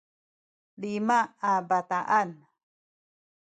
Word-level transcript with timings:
lima 0.81 1.19
a 1.51 1.53
bataan 1.69 2.29